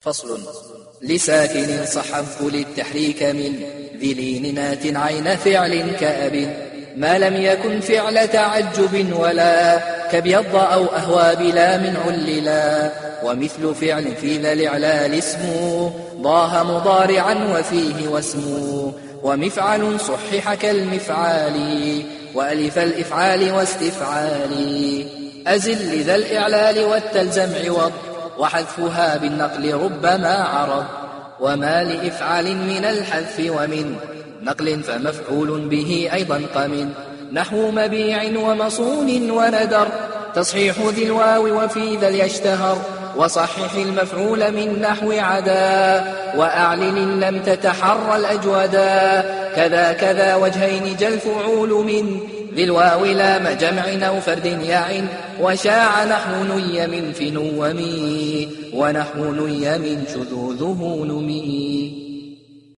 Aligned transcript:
فصل. 0.00 0.40
لساكن 1.02 1.84
صحبت 1.86 2.40
للتحريك 2.40 3.22
من 3.22 3.52
ذي 3.98 4.14
لين 4.14 4.54
نات 4.54 4.96
عين 4.96 5.36
فعل 5.36 5.96
كأب. 6.00 6.56
ما 6.96 7.18
لم 7.18 7.36
يكن 7.36 7.80
فعل 7.80 8.28
تعجب 8.28 9.12
ولا 9.18 9.80
كبيض 10.12 10.56
أو 10.56 10.84
أهوى 10.84 11.36
بلا 11.36 11.76
من 11.76 11.96
عللا 11.96 12.92
ومثل 13.24 13.74
فعل 13.74 14.16
في 14.20 14.38
ذا 14.38 14.52
الإعلال 14.52 15.14
اسمه 15.14 15.92
ضاه 16.20 16.62
مضارعا 16.62 17.58
وفيه 17.58 18.08
واسمه 18.08 18.92
ومفعل 19.22 20.00
صحح 20.00 20.54
كالمفعال. 20.54 22.02
وألف 22.34 22.78
الإفعال 22.78 23.52
واستفعال. 23.52 25.06
أزل 25.46 25.98
لذا 25.98 26.14
الإعلال 26.14 26.84
والتلزم 26.84 27.52
عوض 27.64 27.92
وحذفها 28.40 29.16
بالنقل 29.16 29.74
ربما 29.74 30.34
عرض 30.34 30.84
وما 31.40 31.84
لإفعال 31.84 32.56
من 32.56 32.84
الحذف 32.84 33.38
ومن 33.38 33.96
نقل 34.42 34.82
فمفعول 34.82 35.60
به 35.68 36.08
أيضا 36.12 36.42
قمن. 36.54 36.90
نحو 37.32 37.70
مبيع 37.70 38.22
ومصون 38.38 39.30
وندر. 39.30 39.88
تصحيح 40.34 40.78
ذي 40.78 41.04
الواو 41.04 41.64
وفي 41.64 41.96
ذا 41.96 42.08
يشتهر 42.08 42.78
وصحح 43.16 43.74
المفعول 43.74 44.52
من 44.52 44.80
نحو 44.80 45.12
عدا. 45.12 46.04
وأعلن 46.36 47.20
لم 47.20 47.42
تتحر 47.42 48.16
الأجودا. 48.16 49.24
كذا 49.56 49.92
كذا 49.92 50.34
وجهين 50.34 50.96
جل 50.96 51.18
فعول 51.18 51.68
من. 51.68 52.20
ذي 52.54 52.64
الواو 52.64 53.04
لام 53.04 53.48
جمع 53.48 54.06
أو 54.06 54.20
فرد 54.20 54.46
يعن. 54.46 55.06
وشاع 55.40 56.04
نحو 56.04 56.44
ني 56.44 56.86
من 56.86 57.12
في 57.12 57.30
نومي 57.30 58.48
ونحو 58.74 59.32
ني 59.32 59.78
من 59.78 60.04
شذوذه 60.14 61.04
نمي. 61.04 62.09